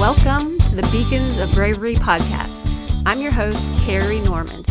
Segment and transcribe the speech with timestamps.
[0.00, 2.62] Welcome to the Beacons of Bravery podcast.
[3.04, 4.64] I'm your host, Carrie Norman,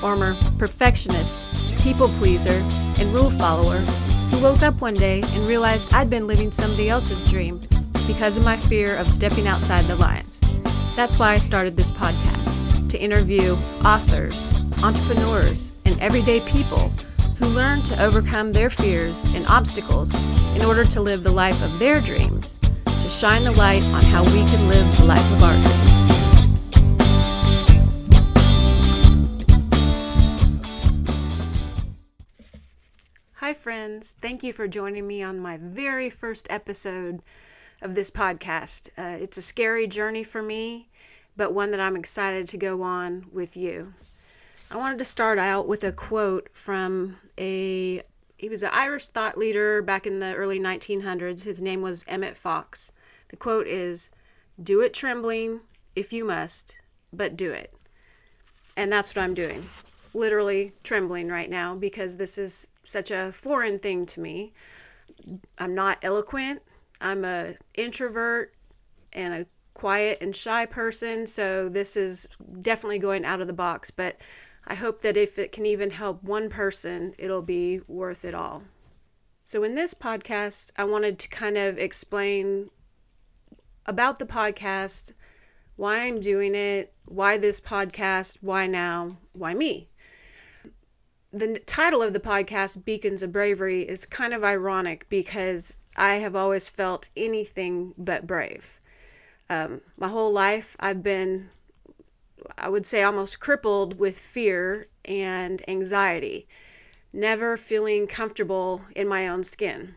[0.00, 2.60] former perfectionist, people pleaser,
[3.00, 7.30] and rule follower who woke up one day and realized I'd been living somebody else's
[7.30, 7.60] dream
[8.08, 10.40] because of my fear of stepping outside the lines.
[10.96, 13.52] That's why I started this podcast to interview
[13.84, 14.52] authors,
[14.82, 16.88] entrepreneurs, and everyday people
[17.38, 20.12] who learn to overcome their fears and obstacles
[20.56, 22.58] in order to live the life of their dreams,
[23.12, 25.92] shine the light on how we can live the life of our dreams.
[33.34, 34.14] Hi, friends.
[34.20, 37.20] Thank you for joining me on my very first episode
[37.82, 38.88] of this podcast.
[38.96, 40.88] Uh, it's a scary journey for me,
[41.36, 43.92] but one that I'm excited to go on with you.
[44.70, 48.00] I wanted to start out with a quote from a
[48.38, 51.44] he was an Irish thought leader back in the early 1900s.
[51.44, 52.90] His name was Emmett Fox.
[53.32, 54.10] The quote is,
[54.62, 55.62] "Do it trembling
[55.96, 56.76] if you must,
[57.12, 57.74] but do it."
[58.76, 59.64] And that's what I'm doing.
[60.14, 64.52] Literally trembling right now because this is such a foreign thing to me.
[65.58, 66.62] I'm not eloquent.
[67.00, 68.54] I'm a introvert
[69.12, 72.28] and a quiet and shy person, so this is
[72.60, 74.16] definitely going out of the box, but
[74.66, 78.62] I hope that if it can even help one person, it'll be worth it all.
[79.44, 82.70] So, in this podcast, I wanted to kind of explain
[83.86, 85.12] about the podcast,
[85.76, 89.88] why I'm doing it, why this podcast, why now, why me.
[91.32, 96.36] The title of the podcast, Beacons of Bravery, is kind of ironic because I have
[96.36, 98.78] always felt anything but brave.
[99.48, 101.50] Um, my whole life, I've been
[102.56, 106.46] I would say almost crippled with fear and anxiety,
[107.12, 109.96] never feeling comfortable in my own skin.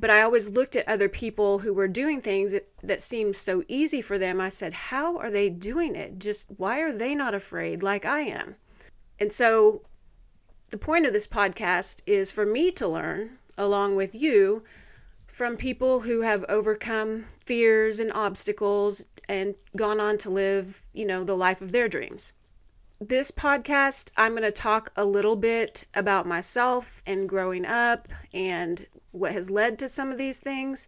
[0.00, 3.64] But I always looked at other people who were doing things that, that seemed so
[3.68, 4.40] easy for them.
[4.40, 6.18] I said, How are they doing it?
[6.18, 8.56] Just why are they not afraid like I am?
[9.18, 9.82] And so
[10.70, 14.64] the point of this podcast is for me to learn, along with you,
[15.26, 21.24] from people who have overcome fears and obstacles and gone on to live, you know,
[21.24, 22.32] the life of their dreams.
[23.02, 28.86] This podcast, I'm going to talk a little bit about myself and growing up and
[29.10, 30.86] what has led to some of these things,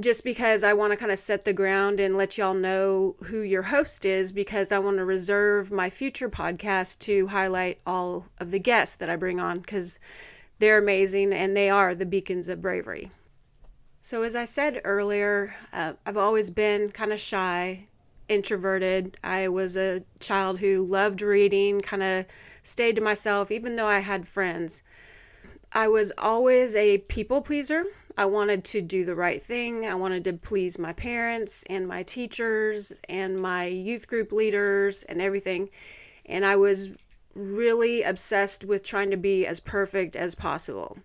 [0.00, 3.42] just because I want to kind of set the ground and let y'all know who
[3.42, 8.50] your host is, because I want to reserve my future podcast to highlight all of
[8.50, 10.00] the guests that I bring on, because
[10.58, 13.12] they're amazing and they are the beacons of bravery.
[14.00, 17.86] So, as I said earlier, uh, I've always been kind of shy,
[18.28, 19.16] introverted.
[19.22, 22.26] I was a child who loved reading, kind of
[22.62, 24.82] stayed to myself, even though I had friends.
[25.72, 27.84] I was always a people pleaser.
[28.16, 29.86] I wanted to do the right thing.
[29.86, 35.20] I wanted to please my parents and my teachers and my youth group leaders and
[35.20, 35.68] everything.
[36.24, 36.92] And I was
[37.34, 40.98] really obsessed with trying to be as perfect as possible.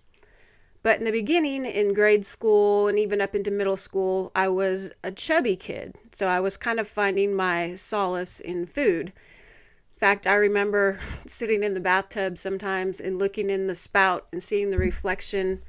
[0.82, 4.92] But in the beginning, in grade school and even up into middle school, I was
[5.04, 5.96] a chubby kid.
[6.14, 9.08] So I was kind of finding my solace in food.
[9.08, 14.42] In fact, I remember sitting in the bathtub sometimes and looking in the spout and
[14.42, 15.62] seeing the reflection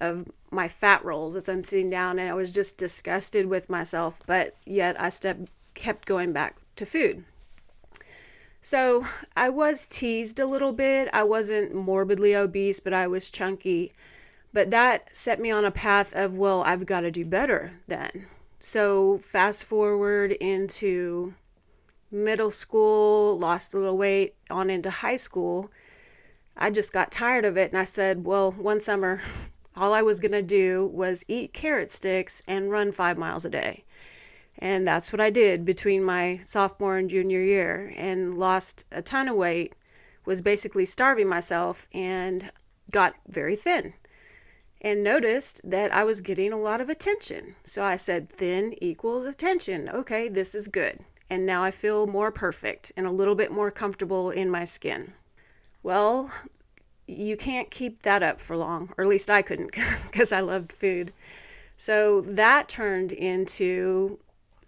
[0.00, 4.22] of my fat rolls as I'm sitting down, and I was just disgusted with myself.
[4.26, 5.10] But yet, I
[5.74, 7.24] kept going back to food.
[8.60, 11.08] So I was teased a little bit.
[11.12, 13.92] I wasn't morbidly obese, but I was chunky.
[14.52, 18.26] But that set me on a path of, well, I've got to do better then.
[18.60, 21.34] So fast forward into
[22.10, 25.70] middle school, lost a little weight, on into high school.
[26.56, 29.20] I just got tired of it and I said, well, one summer,
[29.76, 33.50] all I was going to do was eat carrot sticks and run five miles a
[33.50, 33.84] day.
[34.58, 39.28] And that's what I did between my sophomore and junior year and lost a ton
[39.28, 39.76] of weight,
[40.24, 42.50] was basically starving myself and
[42.90, 43.94] got very thin
[44.80, 47.56] and noticed that I was getting a lot of attention.
[47.64, 49.88] So I said, thin equals attention.
[49.88, 51.00] Okay, this is good.
[51.30, 55.12] And now I feel more perfect and a little bit more comfortable in my skin.
[55.82, 56.30] Well,
[57.06, 59.72] you can't keep that up for long, or at least I couldn't
[60.04, 61.12] because I loved food.
[61.76, 64.18] So that turned into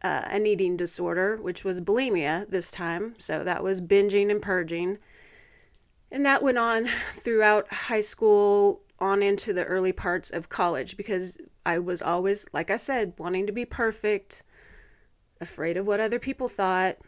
[0.03, 3.15] uh, an eating disorder, which was bulimia this time.
[3.19, 4.99] So that was binging and purging.
[6.11, 11.38] And that went on throughout high school, on into the early parts of college because
[11.64, 14.43] I was always, like I said, wanting to be perfect,
[15.41, 16.99] afraid of what other people thought,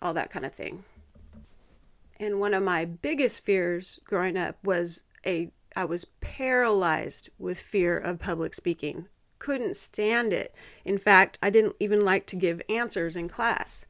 [0.00, 0.84] all that kind of thing.
[2.18, 7.96] And one of my biggest fears growing up was a I was paralyzed with fear
[7.96, 9.08] of public speaking,
[9.38, 10.54] couldn't stand it.
[10.84, 13.86] In fact, I didn't even like to give answers in class.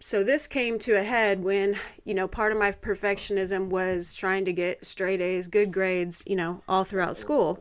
[0.00, 1.74] So this came to a head when,
[2.04, 6.36] you know, part of my perfectionism was trying to get straight A's, good grades, you
[6.36, 7.58] know, all throughout school.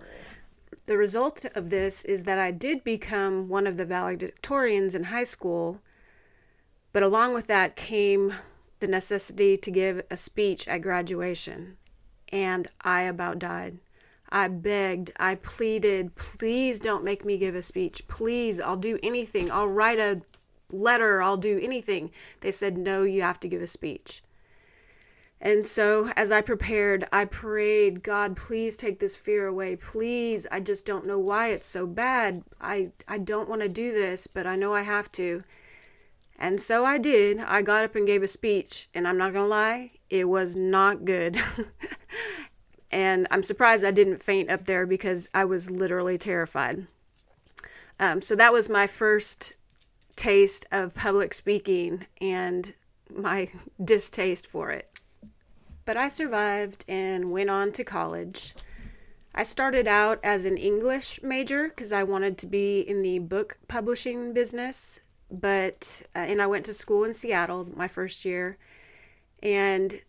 [0.85, 5.23] The result of this is that I did become one of the valedictorians in high
[5.23, 5.81] school,
[6.93, 8.33] but along with that came
[8.79, 11.77] the necessity to give a speech at graduation,
[12.29, 13.79] and I about died.
[14.29, 18.07] I begged, I pleaded, please don't make me give a speech.
[18.07, 19.49] Please, I'll do anything.
[19.51, 20.21] I'll write a
[20.71, 22.11] letter, I'll do anything.
[22.41, 24.21] They said, no, you have to give a speech.
[25.39, 29.75] And so, as I prepared, I prayed, God, please take this fear away.
[29.75, 32.43] Please, I just don't know why it's so bad.
[32.59, 35.43] I, I don't want to do this, but I know I have to.
[36.39, 37.39] And so I did.
[37.39, 40.55] I got up and gave a speech, and I'm not going to lie, it was
[40.55, 41.37] not good.
[42.91, 46.87] and I'm surprised I didn't faint up there because I was literally terrified.
[47.99, 49.55] Um, so that was my first
[50.17, 52.73] taste of public speaking and
[53.09, 53.49] my
[53.81, 54.99] distaste for it.
[55.85, 58.53] But I survived and went on to college.
[59.33, 63.57] I started out as an English major because I wanted to be in the book
[63.69, 64.99] publishing business
[65.29, 68.57] but uh, and I went to school in Seattle my first year
[69.41, 70.01] and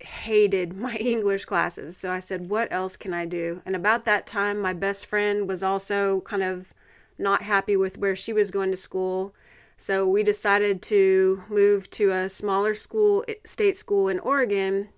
[0.00, 1.96] hated my English classes.
[1.96, 5.48] So I said, "What else can I do?" And about that time my best friend
[5.48, 6.74] was also kind of
[7.18, 9.34] not happy with where she was going to school.
[9.76, 14.88] So we decided to move to a smaller school, state school in Oregon.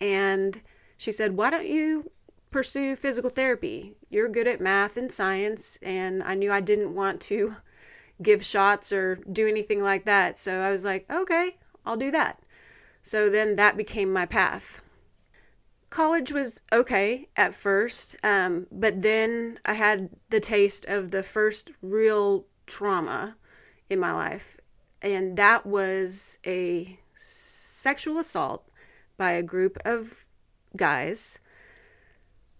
[0.00, 0.62] And
[0.96, 2.10] she said, Why don't you
[2.50, 3.94] pursue physical therapy?
[4.10, 5.78] You're good at math and science.
[5.82, 7.56] And I knew I didn't want to
[8.22, 10.38] give shots or do anything like that.
[10.38, 12.40] So I was like, okay, I'll do that.
[13.02, 14.80] So then that became my path.
[15.94, 21.70] College was okay at first, um, but then I had the taste of the first
[21.80, 23.36] real trauma
[23.88, 24.56] in my life,
[25.00, 28.68] and that was a sexual assault
[29.16, 30.26] by a group of
[30.76, 31.38] guys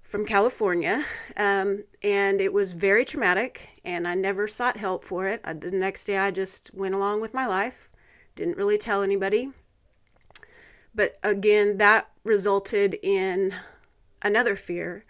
[0.00, 1.04] from California,
[1.36, 3.80] um, and it was very traumatic.
[3.84, 5.40] And I never sought help for it.
[5.42, 7.90] I, the next day, I just went along with my life,
[8.36, 9.50] didn't really tell anybody.
[10.94, 13.54] But again, that resulted in
[14.22, 15.04] another fear,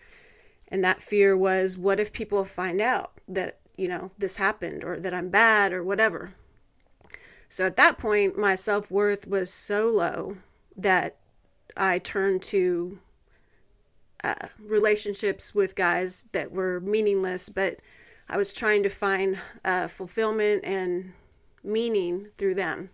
[0.69, 4.99] and that fear was, what if people find out that you know this happened, or
[4.99, 6.33] that I'm bad, or whatever.
[7.49, 10.39] So at that point, my self worth was so low
[10.77, 11.17] that
[11.77, 12.99] I turned to
[14.23, 17.81] uh, relationships with guys that were meaningless, but
[18.29, 21.13] I was trying to find uh, fulfillment and
[21.63, 22.91] meaning through them.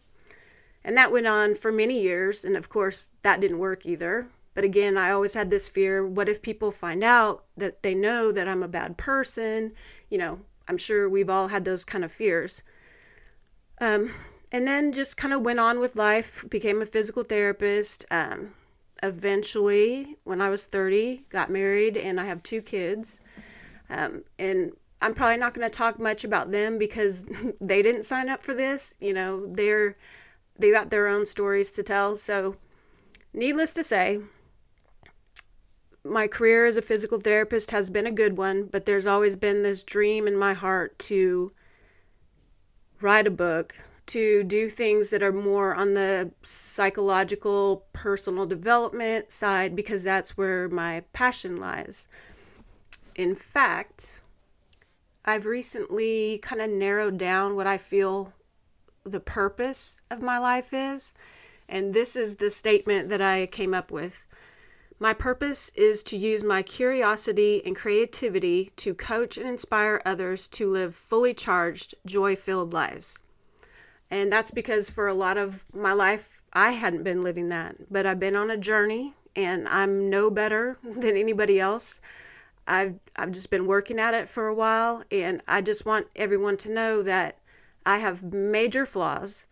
[0.84, 2.44] And that went on for many years.
[2.44, 4.28] And of course, that didn't work either.
[4.54, 8.32] But again, I always had this fear what if people find out that they know
[8.32, 9.72] that I'm a bad person?
[10.08, 12.62] You know, I'm sure we've all had those kind of fears.
[13.80, 14.12] Um,
[14.52, 18.54] and then just kind of went on with life, became a physical therapist, um,
[19.02, 23.20] eventually, when I was 30, got married, and I have two kids.
[23.88, 27.24] Um, and I'm probably not going to talk much about them because
[27.60, 28.94] they didn't sign up for this.
[29.00, 29.96] You know, they're
[30.60, 32.16] they got their own stories to tell.
[32.16, 32.56] So,
[33.32, 34.20] needless to say,
[36.04, 39.62] my career as a physical therapist has been a good one, but there's always been
[39.62, 41.52] this dream in my heart to
[43.00, 43.74] write a book,
[44.06, 50.68] to do things that are more on the psychological, personal development side because that's where
[50.68, 52.08] my passion lies.
[53.14, 54.22] In fact,
[55.24, 58.32] I've recently kind of narrowed down what I feel
[59.10, 61.12] the purpose of my life is.
[61.68, 64.24] And this is the statement that I came up with.
[65.02, 70.70] My purpose is to use my curiosity and creativity to coach and inspire others to
[70.70, 73.22] live fully charged, joy filled lives.
[74.10, 77.90] And that's because for a lot of my life, I hadn't been living that.
[77.90, 82.02] But I've been on a journey and I'm no better than anybody else.
[82.66, 85.04] I've, I've just been working at it for a while.
[85.10, 87.36] And I just want everyone to know that
[87.90, 89.48] I have major flaws.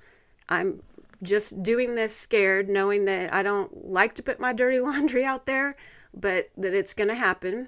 [0.49, 0.85] I'm
[1.21, 5.47] just doing this scared, knowing that I don't like to put my dirty laundry out
[5.47, 5.75] there,
[6.15, 7.67] but that it's going to happen.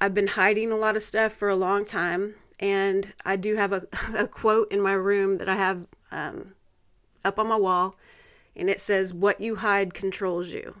[0.00, 2.36] I've been hiding a lot of stuff for a long time.
[2.58, 6.54] And I do have a, a quote in my room that I have um,
[7.22, 7.96] up on my wall,
[8.56, 10.76] and it says, What you hide controls you.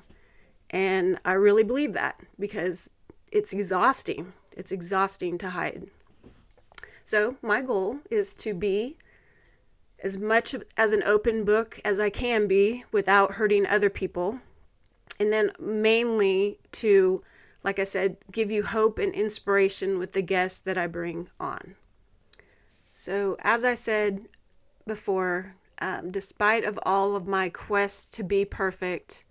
[0.70, 2.88] And I really believe that because
[3.30, 4.32] it's exhausting.
[4.56, 5.90] It's exhausting to hide.
[7.04, 8.96] So, my goal is to be
[10.02, 14.40] as much as an open book as I can be without hurting other people.
[15.20, 17.22] And then mainly to
[17.64, 21.76] like I said, give you hope and inspiration with the guests that I bring on.
[22.94, 24.26] So, as I said
[24.86, 29.24] before, um, despite of all of my quests to be perfect,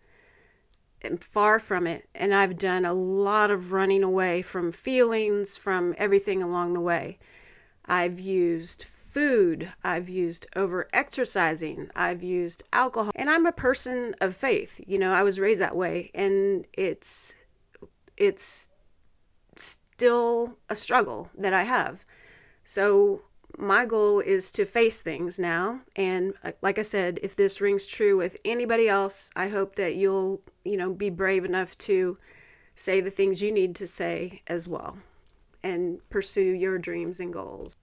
[1.03, 5.93] am far from it, and I've done a lot of running away from feelings, from
[5.97, 7.19] everything along the way.
[7.85, 14.35] I've used food, I've used over exercising, I've used alcohol, and I'm a person of
[14.35, 14.79] faith.
[14.87, 17.33] You know, I was raised that way, and it's
[18.17, 18.69] it's
[19.55, 22.05] still a struggle that I have.
[22.63, 23.23] So
[23.57, 25.81] my goal is to face things now.
[25.95, 29.95] And uh, like i said if this rings true with anybody else i hope that
[29.95, 32.17] you'll you know be brave enough to
[32.75, 34.97] say the things you need to say as well
[35.63, 37.77] and pursue your dreams and goals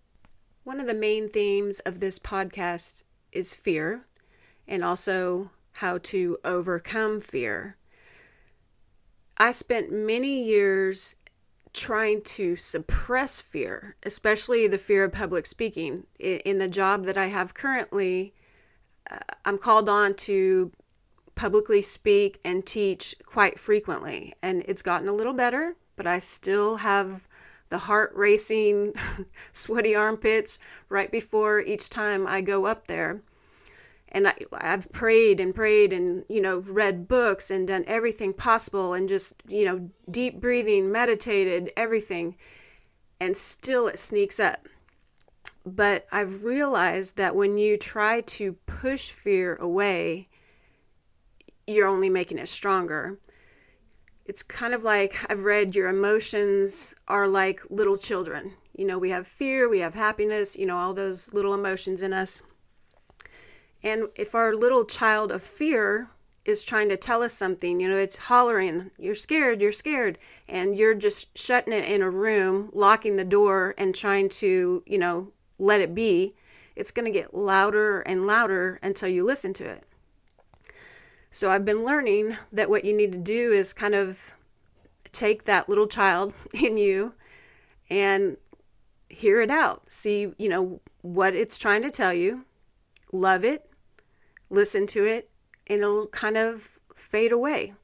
[0.69, 4.05] one of the main themes of this podcast is fear
[4.67, 7.79] and also how to overcome fear.
[9.39, 11.15] I spent many years
[11.73, 16.07] trying to suppress fear, especially the fear of public speaking.
[16.19, 18.35] In the job that I have currently,
[19.11, 20.71] uh, I'm called on to
[21.35, 26.77] publicly speak and teach quite frequently, and it's gotten a little better, but I still
[26.79, 27.28] have
[27.71, 28.95] the heart racing,
[29.53, 30.59] sweaty armpits
[30.89, 33.23] right before each time I go up there.
[34.11, 38.95] And I, I've prayed and prayed and, you know, read books and done everything possible
[38.95, 42.37] and just, you know, deep breathing, meditated, everything.
[43.21, 44.67] And still it sneaks up.
[45.67, 50.29] But I've realized that when you try to push fear away,
[51.67, 53.19] you're only making it stronger
[54.29, 58.53] it's kind of like I've read your emotions are like little children.
[58.77, 62.13] You know, we have fear, we have happiness, you know, all those little emotions in
[62.13, 62.43] us.
[63.83, 66.11] And if our little child of fear
[66.45, 70.77] is trying to tell us something, you know, it's hollering, you're scared, you're scared, and
[70.77, 75.33] you're just shutting it in a room, locking the door, and trying to, you know,
[75.59, 76.35] let it be,
[76.77, 79.85] it's going to get louder and louder until you listen to it.
[81.31, 84.33] So I've been learning that what you need to do is kind of
[85.13, 87.15] take that little child in you
[87.91, 88.37] and
[89.09, 89.91] hear it out.
[89.91, 92.45] See, you know, what it's trying to tell you,
[93.13, 93.71] love it,
[94.51, 95.31] listen to it,
[95.67, 97.75] and it'll kind of fade away.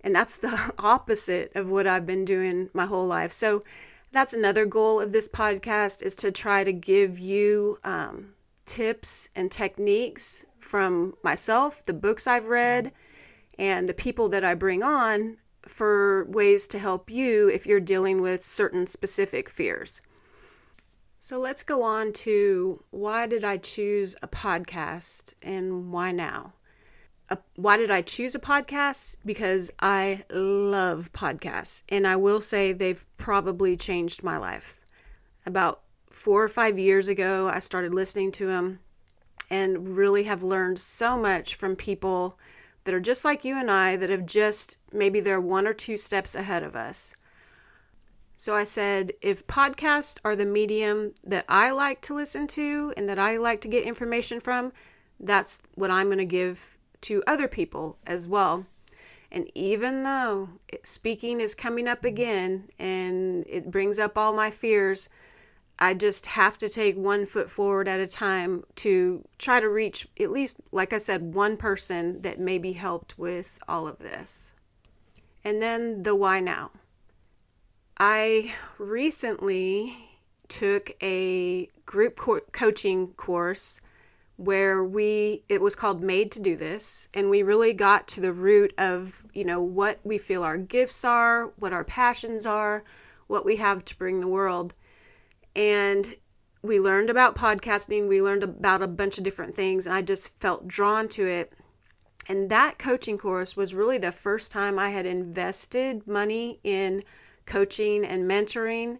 [0.00, 3.32] And that's the opposite of what I've been doing my whole life.
[3.32, 3.62] So
[4.10, 9.50] that's another goal of this podcast is to try to give you um, tips and
[9.50, 12.92] techniques from myself, the books I've read,
[13.58, 18.20] and the people that I bring on for ways to help you if you're dealing
[18.20, 20.00] with certain specific fears.
[21.20, 26.54] So let's go on to why did I choose a podcast and why now?
[27.56, 29.16] why did I choose a podcast?
[29.24, 34.80] Because I love podcasts, and I will say they've probably changed my life.
[35.44, 38.80] About four or five years ago, I started listening to them
[39.50, 42.38] and really have learned so much from people
[42.84, 45.96] that are just like you and I that have just maybe they're one or two
[45.96, 47.14] steps ahead of us.
[48.36, 53.08] So I said, if podcasts are the medium that I like to listen to and
[53.08, 54.72] that I like to get information from,
[55.18, 58.66] that's what I'm going to give to other people as well.
[59.30, 60.50] And even though
[60.84, 65.08] speaking is coming up again and it brings up all my fears,
[65.78, 70.08] I just have to take one foot forward at a time to try to reach
[70.18, 74.52] at least, like I said, one person that may be helped with all of this.
[75.44, 76.72] And then the why now.
[77.96, 79.96] I recently
[80.48, 83.80] took a group co- coaching course
[84.36, 88.32] where we it was called made to do this and we really got to the
[88.32, 92.84] root of you know what we feel our gifts are what our passions are
[93.26, 94.74] what we have to bring the world
[95.58, 96.14] and
[96.62, 100.38] we learned about podcasting, we learned about a bunch of different things, and I just
[100.38, 101.52] felt drawn to it.
[102.28, 107.02] And that coaching course was really the first time I had invested money in
[107.44, 108.98] coaching and mentoring,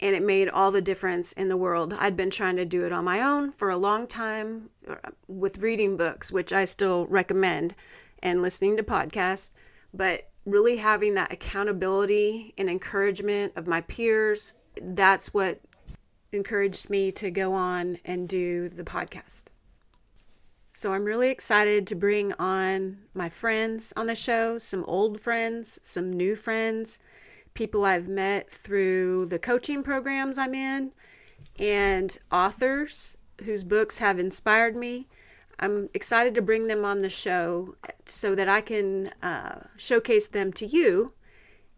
[0.00, 1.94] and it made all the difference in the world.
[1.96, 4.96] I'd been trying to do it on my own for a long time uh,
[5.28, 7.76] with reading books, which I still recommend,
[8.20, 9.52] and listening to podcasts,
[9.94, 15.60] but really having that accountability and encouragement of my peers that's what
[16.36, 19.44] encouraged me to go on and do the podcast.
[20.72, 25.80] So I'm really excited to bring on my friends on the show, some old friends,
[25.82, 26.98] some new friends,
[27.54, 30.92] people I've met through the coaching programs I'm in,
[31.58, 35.08] and authors whose books have inspired me.
[35.58, 40.52] I'm excited to bring them on the show so that I can uh, showcase them
[40.52, 41.14] to you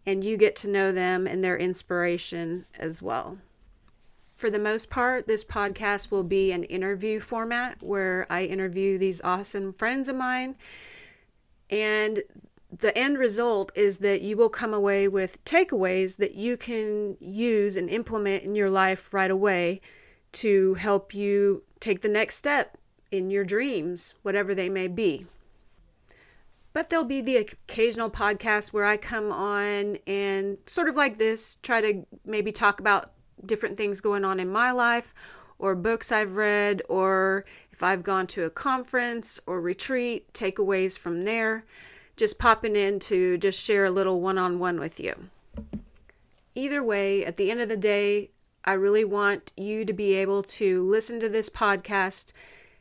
[0.05, 3.37] and you get to know them and their inspiration as well.
[4.39, 9.19] For the most part, this podcast will be an interview format where I interview these
[9.19, 10.55] awesome friends of mine.
[11.69, 12.23] And
[12.71, 17.75] the end result is that you will come away with takeaways that you can use
[17.75, 19.81] and implement in your life right away
[20.31, 22.77] to help you take the next step
[23.11, 25.27] in your dreams, whatever they may be.
[26.71, 31.57] But there'll be the occasional podcast where I come on and sort of like this,
[31.61, 33.11] try to maybe talk about
[33.45, 35.13] different things going on in my life
[35.57, 41.25] or books I've read or if I've gone to a conference or retreat, takeaways from
[41.25, 41.65] there.
[42.15, 45.29] Just popping in to just share a little one on one with you.
[46.55, 48.31] Either way, at the end of the day,
[48.65, 52.33] I really want you to be able to listen to this podcast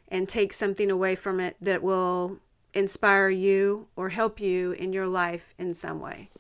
[0.09, 2.39] and take something away from it that will
[2.75, 6.31] inspire you or help you in your life in some way.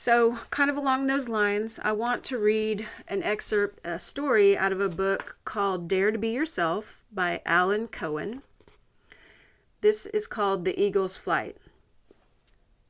[0.00, 4.72] So, kind of along those lines, I want to read an excerpt, a story out
[4.72, 8.40] of a book called Dare to Be Yourself by Alan Cohen.
[9.82, 11.58] This is called The Eagle's Flight.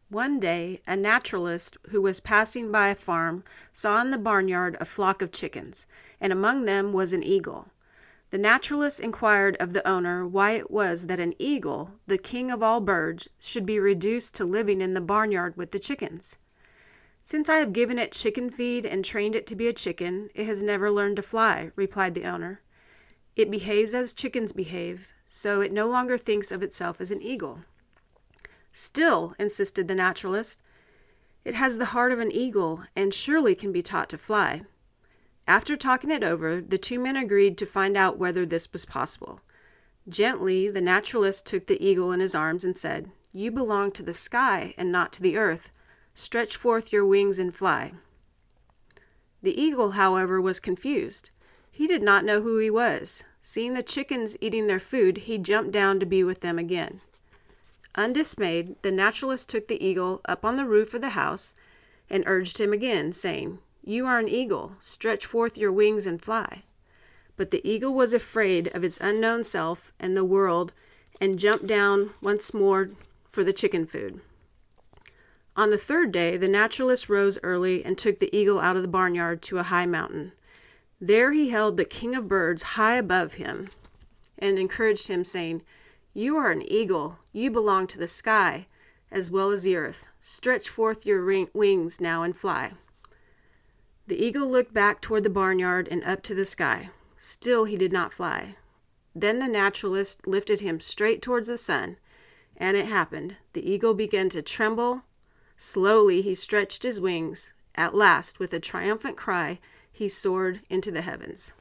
[0.08, 4.84] One day, a naturalist who was passing by a farm saw in the barnyard a
[4.84, 5.88] flock of chickens,
[6.20, 7.72] and among them was an eagle.
[8.30, 12.62] The naturalist inquired of the owner why it was that an eagle, the king of
[12.62, 16.36] all birds, should be reduced to living in the barnyard with the chickens.
[17.30, 20.46] Since I have given it chicken feed and trained it to be a chicken, it
[20.46, 22.60] has never learned to fly, replied the owner.
[23.36, 27.60] It behaves as chickens behave, so it no longer thinks of itself as an eagle.
[28.72, 30.60] Still, insisted the naturalist,
[31.44, 34.62] it has the heart of an eagle and surely can be taught to fly.
[35.46, 39.38] After talking it over, the two men agreed to find out whether this was possible.
[40.08, 44.14] Gently, the naturalist took the eagle in his arms and said, You belong to the
[44.14, 45.70] sky and not to the earth.
[46.20, 47.92] Stretch forth your wings and fly.
[49.40, 51.30] The eagle, however, was confused.
[51.70, 53.24] He did not know who he was.
[53.40, 57.00] Seeing the chickens eating their food, he jumped down to be with them again.
[57.94, 61.54] Undismayed, the naturalist took the eagle up on the roof of the house
[62.10, 64.72] and urged him again, saying, you are an eagle.
[64.78, 66.64] Stretch forth your wings and fly.
[67.38, 70.74] But the eagle was afraid of its unknown self and the world
[71.18, 72.90] and jumped down once more
[73.32, 74.20] for the chicken food.
[75.60, 78.88] On the third day, the naturalist rose early and took the eagle out of the
[78.88, 80.32] barnyard to a high mountain.
[80.98, 83.68] There he held the king of birds high above him
[84.38, 85.60] and encouraged him, saying,
[86.14, 87.18] You are an eagle.
[87.34, 88.68] You belong to the sky
[89.12, 90.06] as well as the earth.
[90.18, 92.72] Stretch forth your wings now and fly.
[94.06, 96.88] The eagle looked back toward the barnyard and up to the sky.
[97.18, 98.56] Still he did not fly.
[99.14, 101.98] Then the naturalist lifted him straight towards the sun,
[102.56, 103.36] and it happened.
[103.52, 105.02] The eagle began to tremble.
[105.62, 107.52] Slowly he stretched his wings.
[107.74, 109.58] At last, with a triumphant cry,
[109.92, 111.52] he soared into the heavens.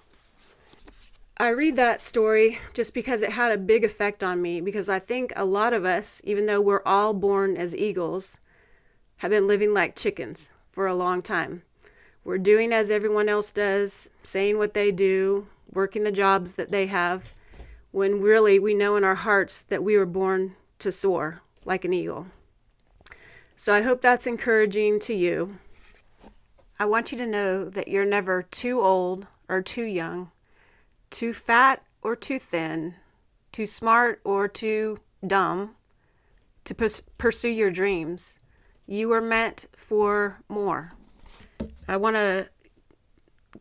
[1.35, 4.99] I read that story just because it had a big effect on me, because I
[4.99, 8.37] think a lot of us, even though we're all born as eagles,
[9.17, 11.63] have been living like chickens for a long time.
[12.23, 16.87] We're doing as everyone else does, saying what they do, working the jobs that they
[16.87, 17.33] have,
[17.91, 21.91] when really we know in our hearts that we were born to soar like an
[21.91, 22.27] eagle.
[23.59, 25.57] So I hope that's encouraging to you.
[26.79, 30.31] I want you to know that you're never too old or too young,
[31.09, 32.93] too fat or too thin,
[33.51, 35.75] too smart or too dumb
[36.63, 38.39] to pursue your dreams.
[38.87, 40.93] You are meant for more.
[41.85, 42.47] I want to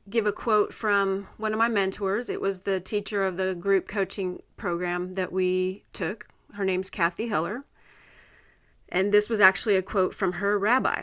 [0.08, 2.28] give a quote from one of my mentors.
[2.28, 6.28] It was the teacher of the group coaching program that we took.
[6.54, 7.64] Her name's Cathy Heller.
[8.88, 11.03] And this was actually a quote from her rabbi.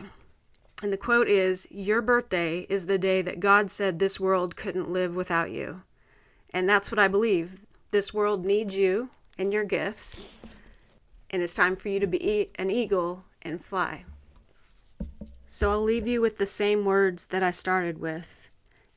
[0.82, 4.92] And the quote is Your birthday is the day that God said this world couldn't
[4.92, 5.84] live without you.
[6.54, 7.62] And that's what I believe.
[7.92, 10.34] This world needs you and your gifts.
[11.30, 14.06] And it's time for you to be an eagle and fly.
[15.48, 18.50] So I'll leave you with the same words that I started with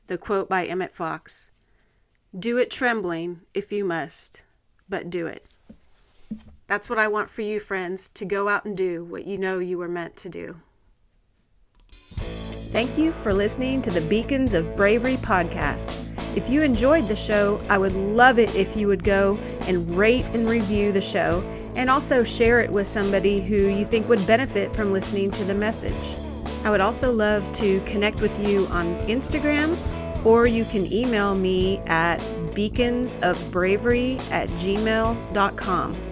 [0.07, 1.49] the quote by Emmett Fox
[2.37, 4.43] Do it trembling if you must,
[4.89, 5.45] but do it.
[6.69, 9.57] That's what I want for you, friends, to go out and do what you know
[9.57, 10.61] you were meant to do.
[12.71, 15.91] Thank you for listening to the Beacons of Bravery podcast.
[16.37, 20.25] If you enjoyed the show, I would love it if you would go and rate
[20.25, 21.41] and review the show
[21.75, 25.55] and also share it with somebody who you think would benefit from listening to the
[25.55, 26.19] message.
[26.63, 29.75] I would also love to connect with you on Instagram,
[30.23, 32.19] or you can email me at
[32.53, 36.08] beaconsofbravery at gmail.com.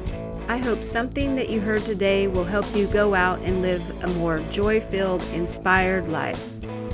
[0.49, 4.07] I hope something that you heard today will help you go out and live a
[4.07, 6.41] more joy filled, inspired life.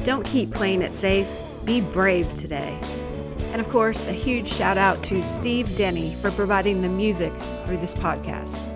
[0.04, 1.30] Don't keep playing it safe,
[1.64, 2.76] be brave today.
[3.52, 7.32] And of course, a huge shout out to Steve Denny for providing the music
[7.68, 8.73] for this podcast.